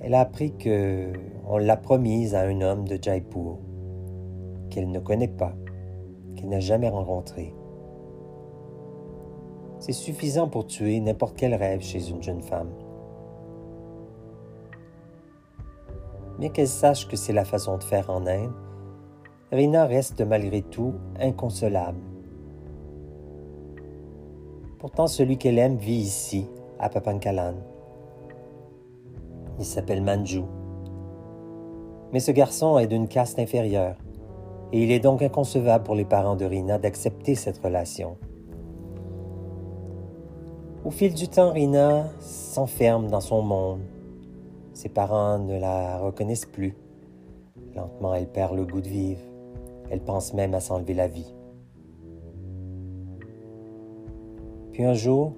Elle 0.00 0.14
a 0.14 0.20
appris 0.20 0.56
que 0.56 1.12
on 1.46 1.58
l'a 1.58 1.76
promise 1.76 2.34
à 2.34 2.42
un 2.42 2.60
homme 2.60 2.86
de 2.86 2.98
Jaipur 3.00 3.58
qu'elle 4.70 4.90
ne 4.90 4.98
connaît 4.98 5.28
pas, 5.28 5.54
qu'elle 6.34 6.48
n'a 6.48 6.60
jamais 6.60 6.88
rencontré. 6.88 7.54
C'est 9.78 9.92
suffisant 9.92 10.48
pour 10.48 10.66
tuer 10.66 11.00
n'importe 11.00 11.36
quel 11.36 11.54
rêve 11.54 11.80
chez 11.80 12.10
une 12.10 12.22
jeune 12.22 12.42
femme. 12.42 12.70
Bien 16.38 16.50
qu'elle 16.50 16.68
sache 16.68 17.08
que 17.08 17.16
c'est 17.16 17.32
la 17.32 17.44
façon 17.44 17.78
de 17.78 17.84
faire 17.84 18.10
en 18.10 18.26
Inde, 18.26 18.52
Rina 19.52 19.86
reste 19.86 20.20
malgré 20.20 20.62
tout 20.62 20.94
inconsolable. 21.18 22.00
Pourtant, 24.78 25.06
celui 25.06 25.38
qu'elle 25.38 25.58
aime 25.58 25.76
vit 25.76 25.94
ici, 25.94 26.46
à 26.78 26.88
Papankalan. 26.88 27.54
Il 29.58 29.64
s'appelle 29.64 30.02
Manju. 30.02 30.42
Mais 32.12 32.20
ce 32.20 32.30
garçon 32.30 32.78
est 32.78 32.86
d'une 32.86 33.08
caste 33.08 33.38
inférieure, 33.38 33.96
et 34.72 34.82
il 34.82 34.90
est 34.90 35.00
donc 35.00 35.22
inconcevable 35.22 35.84
pour 35.84 35.94
les 35.94 36.04
parents 36.04 36.36
de 36.36 36.44
Rina 36.44 36.78
d'accepter 36.78 37.34
cette 37.34 37.58
relation. 37.58 38.16
Au 40.84 40.90
fil 40.90 41.14
du 41.14 41.26
temps, 41.26 41.52
Rina 41.52 42.04
s'enferme 42.20 43.08
dans 43.08 43.20
son 43.20 43.42
monde. 43.42 43.80
Ses 44.72 44.88
parents 44.88 45.38
ne 45.38 45.58
la 45.58 45.98
reconnaissent 45.98 46.46
plus. 46.46 46.76
Lentement, 47.74 48.14
elle 48.14 48.28
perd 48.28 48.54
le 48.54 48.64
goût 48.64 48.80
de 48.80 48.88
vivre. 48.88 49.20
Elle 49.90 50.00
pense 50.00 50.32
même 50.32 50.54
à 50.54 50.60
s'enlever 50.60 50.94
la 50.94 51.08
vie. 51.08 51.34
Puis 54.72 54.84
un 54.84 54.94
jour, 54.94 55.32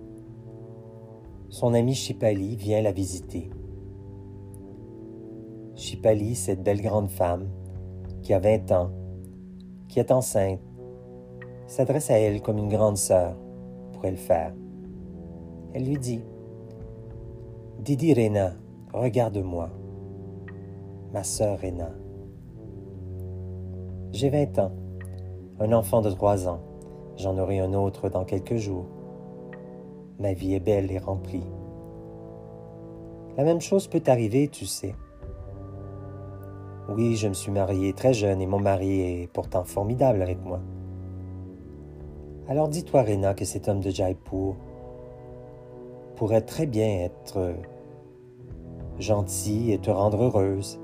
son 1.48 1.72
amie 1.72 1.94
Chipali 1.94 2.56
vient 2.56 2.82
la 2.82 2.92
visiter. 2.92 3.50
Chipali, 5.88 6.34
cette 6.34 6.62
belle 6.62 6.82
grande 6.82 7.08
femme 7.08 7.48
qui 8.20 8.34
a 8.34 8.38
20 8.38 8.72
ans, 8.72 8.90
qui 9.88 9.98
est 9.98 10.12
enceinte, 10.12 10.60
s'adresse 11.66 12.10
à 12.10 12.18
elle 12.18 12.42
comme 12.42 12.58
une 12.58 12.68
grande 12.68 12.98
sœur 12.98 13.34
pourrait 13.94 14.10
le 14.10 14.18
faire. 14.18 14.52
Elle 15.72 15.86
lui 15.86 15.96
dit 15.96 16.22
Didi 17.78 18.12
Rena, 18.12 18.52
regarde-moi, 18.92 19.70
ma 21.14 21.24
sœur 21.24 21.58
Rena. 21.62 21.90
J'ai 24.12 24.28
20 24.28 24.58
ans, 24.58 24.72
un 25.58 25.72
enfant 25.72 26.02
de 26.02 26.10
3 26.10 26.48
ans, 26.48 26.60
j'en 27.16 27.38
aurai 27.38 27.60
un 27.60 27.72
autre 27.72 28.10
dans 28.10 28.26
quelques 28.26 28.56
jours. 28.56 28.88
Ma 30.18 30.34
vie 30.34 30.52
est 30.52 30.60
belle 30.60 30.92
et 30.92 30.98
remplie. 30.98 31.46
La 33.38 33.44
même 33.44 33.62
chose 33.62 33.88
peut 33.88 34.02
arriver, 34.06 34.48
tu 34.48 34.66
sais. 34.66 34.94
Oui, 36.88 37.16
je 37.16 37.28
me 37.28 37.34
suis 37.34 37.52
marié 37.52 37.92
très 37.92 38.14
jeune 38.14 38.40
et 38.40 38.46
mon 38.46 38.60
mari 38.60 39.00
est 39.02 39.32
pourtant 39.32 39.62
formidable 39.62 40.22
avec 40.22 40.42
moi. 40.42 40.60
Alors 42.48 42.68
dis-toi, 42.68 43.02
Rena, 43.02 43.34
que 43.34 43.44
cet 43.44 43.68
homme 43.68 43.80
de 43.80 43.90
Jaipur 43.90 44.56
pourrait 46.16 46.40
très 46.40 46.64
bien 46.64 47.00
être 47.00 47.52
gentil 48.98 49.70
et 49.70 49.78
te 49.78 49.90
rendre 49.90 50.24
heureuse. 50.24 50.80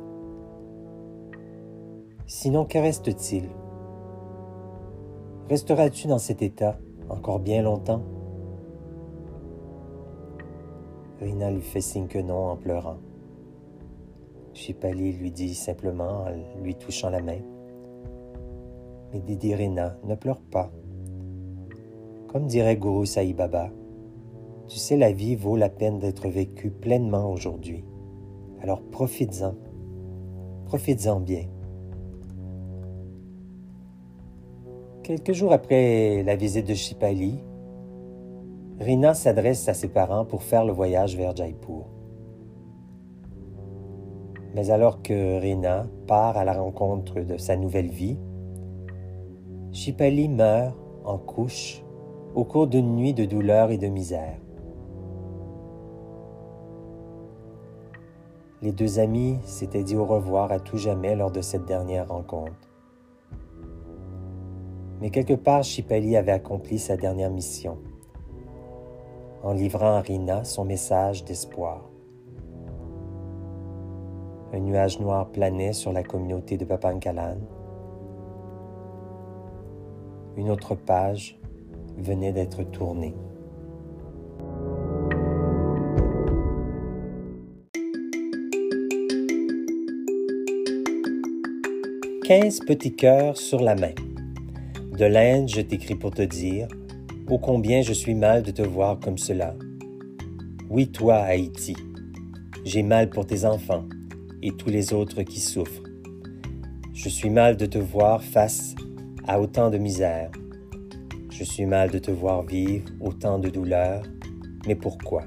Sinon, 2.26 2.66
que 2.66 2.78
reste-t-il? 2.78 3.48
Resteras-tu 5.48 6.06
dans 6.06 6.18
cet 6.18 6.42
état 6.42 6.76
encore 7.08 7.38
bien 7.38 7.62
longtemps? 7.62 8.02
Rina 11.20 11.50
lui 11.50 11.62
fait 11.62 11.80
signe 11.80 12.08
que 12.08 12.18
non 12.18 12.50
en 12.50 12.56
pleurant. 12.56 12.98
Chipali 14.54 15.12
lui 15.12 15.30
dit 15.30 15.54
simplement 15.54 16.24
en 16.24 16.62
lui 16.62 16.74
touchant 16.74 17.10
la 17.10 17.20
main 17.20 17.40
Mais 19.12 19.20
Didi 19.20 19.54
Rina, 19.54 19.98
ne 20.04 20.14
pleure 20.14 20.40
pas. 20.40 20.70
Comme 22.28 22.46
dirait 22.46 22.76
Guru 22.76 23.06
Sai 23.06 23.32
Baba, 23.32 23.70
tu 24.66 24.78
sais, 24.78 24.96
la 24.96 25.12
vie 25.12 25.36
vaut 25.36 25.56
la 25.56 25.68
peine 25.68 25.98
d'être 25.98 26.28
vécue 26.28 26.70
pleinement 26.70 27.30
aujourd'hui. 27.30 27.84
Alors 28.62 28.80
profites-en. 28.82 29.54
Profites-en 30.64 31.20
bien. 31.20 31.44
Quelques 35.02 35.32
jours 35.32 35.52
après 35.52 36.22
la 36.22 36.34
visite 36.34 36.66
de 36.66 36.72
Chipali, 36.72 37.44
Rina 38.80 39.12
s'adresse 39.12 39.68
à 39.68 39.74
ses 39.74 39.88
parents 39.88 40.24
pour 40.24 40.42
faire 40.42 40.64
le 40.64 40.72
voyage 40.72 41.14
vers 41.14 41.36
Jaipur. 41.36 41.93
Mais 44.54 44.70
alors 44.70 45.02
que 45.02 45.40
Rina 45.40 45.86
part 46.06 46.36
à 46.36 46.44
la 46.44 46.52
rencontre 46.52 47.20
de 47.20 47.36
sa 47.36 47.56
nouvelle 47.56 47.90
vie, 47.90 48.18
Chipali 49.72 50.28
meurt 50.28 50.76
en 51.04 51.18
couche 51.18 51.82
au 52.34 52.44
cours 52.44 52.68
d'une 52.68 52.94
nuit 52.94 53.14
de 53.14 53.24
douleur 53.24 53.70
et 53.70 53.78
de 53.78 53.88
misère. 53.88 54.38
Les 58.62 58.72
deux 58.72 58.98
amis 58.98 59.38
s'étaient 59.44 59.82
dit 59.82 59.96
au 59.96 60.06
revoir 60.06 60.50
à 60.52 60.60
tout 60.60 60.78
jamais 60.78 61.16
lors 61.16 61.30
de 61.30 61.40
cette 61.40 61.66
dernière 61.66 62.08
rencontre. 62.08 62.70
Mais 65.00 65.10
quelque 65.10 65.34
part, 65.34 65.64
Chipali 65.64 66.16
avait 66.16 66.32
accompli 66.32 66.78
sa 66.78 66.96
dernière 66.96 67.30
mission, 67.30 67.76
en 69.42 69.52
livrant 69.52 69.96
à 69.96 70.00
Rina 70.00 70.44
son 70.44 70.64
message 70.64 71.24
d'espoir. 71.24 71.90
Un 74.54 74.60
nuage 74.60 75.00
noir 75.00 75.32
planait 75.32 75.72
sur 75.72 75.92
la 75.92 76.04
communauté 76.04 76.56
de 76.56 76.64
Papankalan. 76.64 77.38
Une 80.36 80.48
autre 80.48 80.76
page 80.76 81.40
venait 81.98 82.32
d'être 82.32 82.62
tournée. 82.62 83.16
15 92.22 92.60
petits 92.60 92.94
cœurs 92.94 93.36
sur 93.36 93.60
la 93.60 93.74
main. 93.74 93.94
De 94.96 95.04
l'Inde, 95.04 95.48
je 95.48 95.62
t'écris 95.62 95.96
pour 95.96 96.12
te 96.12 96.22
dire 96.22 96.68
ô 97.28 97.38
combien 97.38 97.82
je 97.82 97.92
suis 97.92 98.14
mal 98.14 98.44
de 98.44 98.52
te 98.52 98.62
voir 98.62 99.00
comme 99.00 99.18
cela. 99.18 99.56
Oui, 100.70 100.92
toi, 100.92 101.16
Haïti, 101.16 101.74
j'ai 102.64 102.84
mal 102.84 103.10
pour 103.10 103.26
tes 103.26 103.44
enfants 103.44 103.82
et 104.44 104.52
tous 104.52 104.68
les 104.68 104.92
autres 104.92 105.22
qui 105.22 105.40
souffrent. 105.40 105.82
Je 106.92 107.08
suis 107.08 107.30
mal 107.30 107.56
de 107.56 107.64
te 107.64 107.78
voir 107.78 108.22
face 108.22 108.74
à 109.26 109.40
autant 109.40 109.70
de 109.70 109.78
misère. 109.78 110.30
Je 111.30 111.42
suis 111.42 111.64
mal 111.64 111.90
de 111.90 111.98
te 111.98 112.10
voir 112.10 112.42
vivre 112.42 112.84
autant 113.00 113.38
de 113.38 113.48
douleurs, 113.48 114.04
mais 114.66 114.74
pourquoi? 114.74 115.24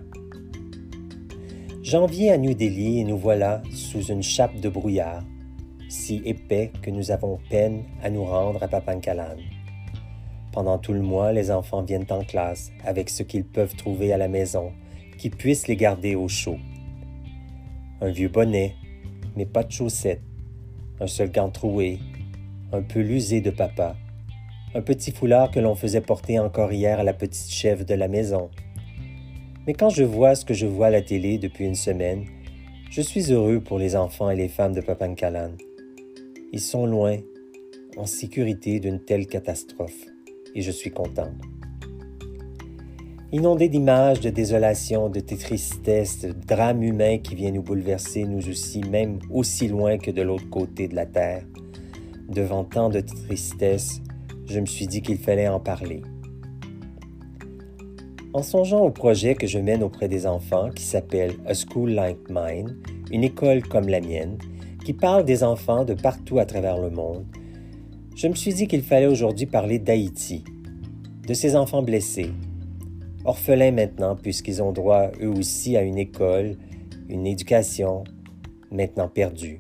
Janvier 1.82 2.32
à 2.32 2.38
New 2.38 2.54
Delhi 2.54 3.00
et 3.00 3.04
nous 3.04 3.18
voilà 3.18 3.64
sous 3.74 4.04
une 4.04 4.22
chape 4.22 4.60
de 4.60 4.70
brouillard, 4.70 5.24
si 5.90 6.22
épais 6.24 6.72
que 6.84 6.92
nous 6.92 7.10
avons 7.10 7.40
peine 7.50 7.84
à 8.04 8.12
nous 8.12 8.24
rendre 8.24 8.62
à 8.62 8.68
Papankalan. 8.68 9.38
Pendant 10.52 10.78
tout 10.78 10.94
le 10.94 11.02
mois, 11.02 11.34
les 11.34 11.50
enfants 11.50 11.82
viennent 11.82 12.06
en 12.10 12.24
classe 12.24 12.72
avec 12.86 13.10
ce 13.10 13.24
qu'ils 13.24 13.46
peuvent 13.46 13.76
trouver 13.76 14.14
à 14.14 14.18
la 14.18 14.28
maison 14.28 14.74
qui 15.18 15.32
puisse 15.32 15.68
les 15.68 15.76
garder 15.76 16.14
au 16.14 16.28
chaud. 16.28 16.58
Un 18.02 18.12
vieux 18.12 18.30
bonnet, 18.30 18.76
mais 19.38 19.46
pas 19.46 19.64
de 19.64 19.72
chaussettes, 19.72 20.24
un 21.00 21.08
seul 21.08 21.32
gant 21.32 21.50
troué, 21.50 22.00
un 22.74 22.82
peu 22.82 23.00
lusé 23.00 23.40
de 23.40 23.52
papa, 23.52 23.96
un 24.74 24.82
petit 24.82 25.12
foulard 25.12 25.52
que 25.52 25.60
l'on 25.60 25.76
faisait 25.76 26.02
porter 26.02 26.40
encore 26.40 26.74
hier 26.74 27.00
à 27.00 27.04
la 27.04 27.14
petite 27.14 27.52
chef 27.52 27.86
de 27.86 27.94
la 27.94 28.08
maison. 28.08 28.50
Mais 29.68 29.74
quand 29.74 29.90
je 29.90 30.04
vois 30.04 30.34
ce 30.34 30.44
que 30.44 30.56
je 30.56 30.66
vois 30.66 30.88
à 30.88 30.90
la 30.90 31.02
télé 31.02 31.38
depuis 31.38 31.66
une 31.66 31.76
semaine, 31.76 32.26
je 32.90 33.02
suis 33.02 33.32
heureux 33.32 33.60
pour 33.60 33.78
les 33.78 33.96
enfants 33.96 34.32
et 34.32 34.36
les 34.36 34.48
femmes 34.48 34.74
de 34.74 34.82
Papankalan. 34.82 35.52
Ils 36.52 36.62
sont 36.62 36.88
loin, 36.88 37.18
en 37.96 38.06
sécurité 38.06 38.80
d'une 38.80 39.04
telle 39.04 39.28
catastrophe, 39.28 40.06
et 40.56 40.62
je 40.62 40.72
suis 40.72 40.92
content. 40.92 41.32
Inondé 43.34 43.68
d'images 43.68 44.22
de 44.22 44.30
désolation, 44.30 45.10
de 45.10 45.20
tristesse, 45.20 46.22
de 46.22 46.32
drames 46.32 46.82
humains 46.82 47.18
qui 47.18 47.36
viennent 47.36 47.56
nous 47.56 47.62
bouleverser, 47.62 48.24
nous 48.24 48.48
aussi, 48.48 48.80
même 48.90 49.20
aussi 49.30 49.68
loin 49.68 49.98
que 49.98 50.12
de 50.12 50.22
l'autre 50.22 50.50
côté 50.50 50.88
de 50.88 50.96
la 50.96 51.06
terre. 51.06 51.44
Devant 52.30 52.64
tant 52.64 52.88
de 52.88 53.02
tristesse, 53.02 54.02
je 54.46 54.62
me 54.62 54.66
suis 54.66 54.88
dit 54.88 55.02
qu'il 55.02 55.18
fallait 55.18 55.50
en 55.50 55.60
parler. 55.60 56.04
En 58.32 58.44
songeant 58.44 58.80
au 58.86 58.92
projet 58.92 59.36
que 59.36 59.46
je 59.46 59.60
mène 59.60 59.84
auprès 59.84 60.08
des 60.08 60.26
enfants 60.26 60.70
qui 60.70 60.84
s'appelle 60.84 61.34
A 61.46 61.54
School 61.54 61.90
Like 61.90 62.30
Mine, 62.30 62.78
une 63.12 63.26
école 63.26 63.62
comme 63.62 63.90
la 63.90 64.00
mienne, 64.00 64.38
qui 64.86 64.94
parle 64.94 65.26
des 65.26 65.44
enfants 65.44 65.84
de 65.84 65.96
partout 65.96 66.40
à 66.40 66.46
travers 66.46 66.78
le 66.78 66.92
monde, 66.92 67.26
je 68.16 68.30
me 68.30 68.36
suis 68.36 68.54
dit 68.54 68.70
qu'il 68.70 68.84
fallait 68.84 69.06
aujourd'hui 69.06 69.48
parler 69.48 69.80
d'Haïti, 69.80 70.46
de 71.28 71.34
ces 71.34 71.58
enfants 71.58 71.84
blessés, 71.84 72.32
orphelins 73.28 73.72
maintenant 73.72 74.16
puisqu'ils 74.16 74.64
ont 74.64 74.72
droit 74.72 75.12
eux 75.22 75.30
aussi 75.30 75.78
à 75.78 75.84
une 75.84 75.98
école, 75.98 76.58
une 77.10 77.28
éducation, 77.28 78.04
maintenant 78.72 79.10
perdue. 79.10 79.60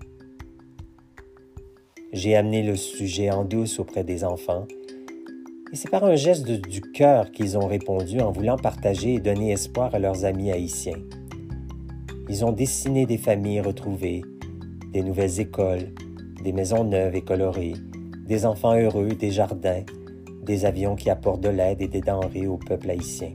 J'ai 2.13 2.35
amené 2.35 2.63
le 2.63 2.75
sujet 2.75 3.29
en 3.29 3.43
douce 3.43 3.79
auprès 3.79 4.03
des 4.03 4.23
enfants, 4.23 4.65
et 5.71 5.75
c'est 5.75 5.91
par 5.91 6.05
un 6.05 6.15
geste 6.15 6.49
du 6.49 6.81
cœur 6.81 7.31
qu'ils 7.31 7.57
ont 7.57 7.67
répondu 7.67 8.21
en 8.21 8.31
voulant 8.31 8.57
partager 8.57 9.15
et 9.15 9.19
donner 9.19 9.51
espoir 9.51 9.93
à 9.93 9.99
leurs 9.99 10.23
amis 10.23 10.51
haïtiens. 10.51 10.99
Ils 12.29 12.45
ont 12.45 12.53
dessiné 12.53 13.05
des 13.05 13.17
familles 13.17 13.59
retrouvées, 13.59 14.21
des 14.93 15.03
nouvelles 15.03 15.41
écoles, 15.41 15.93
des 16.41 16.53
maisons 16.53 16.85
neuves 16.85 17.15
et 17.15 17.21
colorées, 17.21 17.75
des 18.25 18.45
enfants 18.45 18.79
heureux, 18.79 19.09
des 19.09 19.31
jardins, 19.31 19.83
des 20.43 20.63
avions 20.63 20.95
qui 20.95 21.09
apportent 21.09 21.43
de 21.43 21.49
l'aide 21.49 21.81
et 21.81 21.89
des 21.89 22.01
denrées 22.01 22.47
au 22.47 22.57
peuple 22.57 22.89
haïtien. 22.89 23.31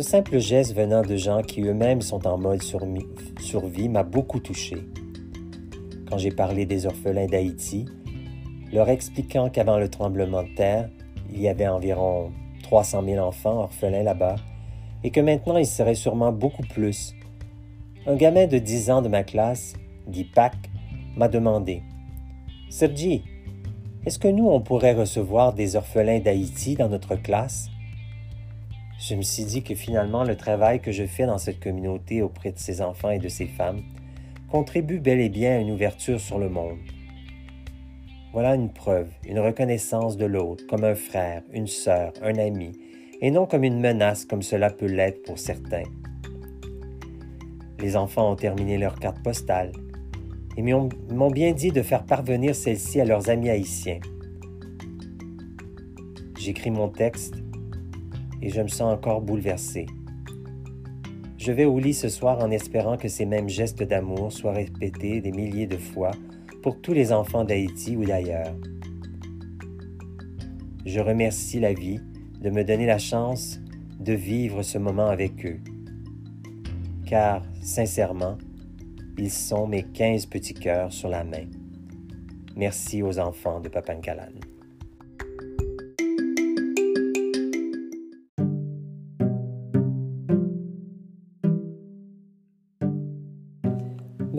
Ce 0.00 0.08
simple 0.08 0.38
geste 0.38 0.74
venant 0.74 1.02
de 1.02 1.14
gens 1.14 1.42
qui 1.42 1.60
eux-mêmes 1.60 2.00
sont 2.00 2.26
en 2.26 2.38
mode 2.38 2.62
survie 2.62 3.88
m'a 3.90 4.02
beaucoup 4.02 4.40
touché. 4.40 4.78
Quand 6.08 6.16
j'ai 6.16 6.30
parlé 6.30 6.64
des 6.64 6.86
orphelins 6.86 7.26
d'Haïti, 7.26 7.84
leur 8.72 8.88
expliquant 8.88 9.50
qu'avant 9.50 9.76
le 9.76 9.90
tremblement 9.90 10.42
de 10.42 10.54
terre, 10.54 10.88
il 11.30 11.42
y 11.42 11.48
avait 11.48 11.68
environ 11.68 12.32
300 12.62 13.04
000 13.04 13.18
enfants 13.22 13.58
orphelins 13.58 14.02
là-bas 14.02 14.36
et 15.04 15.10
que 15.10 15.20
maintenant 15.20 15.58
il 15.58 15.66
serait 15.66 15.94
sûrement 15.94 16.32
beaucoup 16.32 16.62
plus. 16.62 17.12
Un 18.06 18.16
gamin 18.16 18.46
de 18.46 18.56
10 18.56 18.90
ans 18.90 19.02
de 19.02 19.08
ma 19.08 19.22
classe, 19.22 19.74
dit 20.06 20.24
Pac, 20.24 20.54
m'a 21.14 21.28
demandé 21.28 21.82
Sergi, 22.70 23.22
est-ce 24.06 24.18
que 24.18 24.28
nous, 24.28 24.48
on 24.48 24.62
pourrait 24.62 24.94
recevoir 24.94 25.52
des 25.52 25.76
orphelins 25.76 26.20
d'Haïti 26.20 26.74
dans 26.74 26.88
notre 26.88 27.16
classe? 27.16 27.68
Je 29.00 29.14
me 29.14 29.22
suis 29.22 29.44
dit 29.44 29.62
que 29.62 29.74
finalement 29.74 30.24
le 30.24 30.36
travail 30.36 30.80
que 30.80 30.92
je 30.92 31.06
fais 31.06 31.24
dans 31.24 31.38
cette 31.38 31.58
communauté 31.58 32.20
auprès 32.20 32.52
de 32.52 32.58
ces 32.58 32.82
enfants 32.82 33.10
et 33.10 33.18
de 33.18 33.28
ces 33.28 33.46
femmes 33.46 33.82
contribue 34.50 34.98
bel 34.98 35.20
et 35.20 35.30
bien 35.30 35.52
à 35.56 35.58
une 35.58 35.70
ouverture 35.70 36.20
sur 36.20 36.38
le 36.38 36.50
monde. 36.50 36.78
Voilà 38.32 38.54
une 38.54 38.70
preuve, 38.70 39.08
une 39.26 39.38
reconnaissance 39.38 40.18
de 40.18 40.26
l'autre 40.26 40.66
comme 40.68 40.84
un 40.84 40.94
frère, 40.94 41.42
une 41.52 41.66
sœur, 41.66 42.12
un 42.22 42.36
ami, 42.36 42.72
et 43.22 43.30
non 43.30 43.46
comme 43.46 43.64
une 43.64 43.80
menace 43.80 44.26
comme 44.26 44.42
cela 44.42 44.68
peut 44.70 44.86
l'être 44.86 45.22
pour 45.22 45.38
certains. 45.38 45.84
Les 47.78 47.96
enfants 47.96 48.30
ont 48.30 48.36
terminé 48.36 48.76
leur 48.76 48.96
carte 48.96 49.22
postale 49.22 49.72
et 50.58 50.62
m'ont 50.62 51.30
bien 51.30 51.52
dit 51.52 51.72
de 51.72 51.82
faire 51.82 52.04
parvenir 52.04 52.54
celle-ci 52.54 53.00
à 53.00 53.06
leurs 53.06 53.30
amis 53.30 53.48
haïtiens. 53.48 54.00
J'écris 56.38 56.70
mon 56.70 56.88
texte 56.88 57.34
et 58.42 58.50
je 58.50 58.60
me 58.60 58.68
sens 58.68 58.92
encore 58.92 59.20
bouleversé. 59.20 59.86
Je 61.38 61.52
vais 61.52 61.64
au 61.64 61.78
lit 61.78 61.94
ce 61.94 62.08
soir 62.08 62.38
en 62.40 62.50
espérant 62.50 62.96
que 62.96 63.08
ces 63.08 63.24
mêmes 63.24 63.48
gestes 63.48 63.82
d'amour 63.82 64.30
soient 64.32 64.52
répétés 64.52 65.20
des 65.20 65.32
milliers 65.32 65.66
de 65.66 65.78
fois 65.78 66.10
pour 66.62 66.80
tous 66.80 66.92
les 66.92 67.12
enfants 67.12 67.44
d'Haïti 67.44 67.96
ou 67.96 68.04
d'ailleurs. 68.04 68.54
Je 70.84 71.00
remercie 71.00 71.60
la 71.60 71.72
vie 71.72 72.00
de 72.40 72.50
me 72.50 72.64
donner 72.64 72.86
la 72.86 72.98
chance 72.98 73.60
de 73.98 74.12
vivre 74.12 74.62
ce 74.62 74.78
moment 74.78 75.06
avec 75.06 75.44
eux. 75.46 75.60
Car, 77.06 77.42
sincèrement, 77.62 78.38
ils 79.18 79.30
sont 79.30 79.66
mes 79.66 79.82
quinze 79.82 80.26
petits 80.26 80.54
cœurs 80.54 80.92
sur 80.92 81.08
la 81.08 81.24
main. 81.24 81.46
Merci 82.56 83.02
aux 83.02 83.18
enfants 83.18 83.60
de 83.60 83.68
Papankalan. 83.68 84.49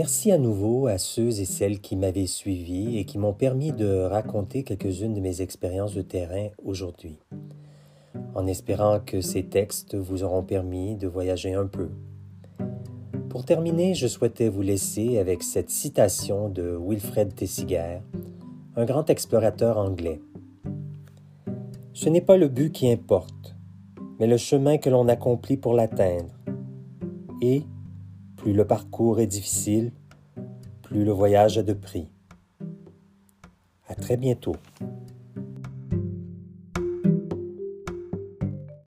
Merci 0.03 0.31
à 0.31 0.39
nouveau 0.39 0.87
à 0.87 0.97
ceux 0.97 1.41
et 1.41 1.45
celles 1.45 1.79
qui 1.79 1.95
m'avaient 1.95 2.25
suivi 2.25 2.97
et 2.97 3.05
qui 3.05 3.19
m'ont 3.19 3.35
permis 3.35 3.71
de 3.71 4.01
raconter 4.01 4.63
quelques-unes 4.63 5.13
de 5.13 5.19
mes 5.19 5.43
expériences 5.43 5.93
de 5.93 6.01
terrain 6.01 6.47
aujourd'hui, 6.65 7.19
en 8.33 8.47
espérant 8.47 8.99
que 8.99 9.21
ces 9.21 9.43
textes 9.43 9.93
vous 9.93 10.23
auront 10.23 10.41
permis 10.41 10.95
de 10.95 11.07
voyager 11.07 11.53
un 11.53 11.67
peu. 11.67 11.89
Pour 13.29 13.45
terminer, 13.45 13.93
je 13.93 14.07
souhaitais 14.07 14.49
vous 14.49 14.63
laisser 14.63 15.19
avec 15.19 15.43
cette 15.43 15.69
citation 15.69 16.49
de 16.49 16.75
Wilfred 16.83 17.35
Tessiger, 17.35 17.99
un 18.75 18.85
grand 18.85 19.07
explorateur 19.07 19.77
anglais. 19.77 20.19
Ce 21.93 22.09
n'est 22.09 22.21
pas 22.21 22.37
le 22.37 22.47
but 22.47 22.71
qui 22.71 22.91
importe, 22.91 23.55
mais 24.19 24.25
le 24.25 24.37
chemin 24.37 24.79
que 24.79 24.89
l'on 24.89 25.07
accomplit 25.07 25.57
pour 25.57 25.75
l'atteindre. 25.75 26.33
Et, 27.43 27.61
plus 28.41 28.53
le 28.53 28.65
parcours 28.65 29.19
est 29.19 29.27
difficile, 29.27 29.91
plus 30.81 31.05
le 31.05 31.11
voyage 31.11 31.59
a 31.59 31.63
de 31.63 31.73
prix. 31.73 32.09
À 33.87 33.93
très 33.93 34.17
bientôt. 34.17 34.55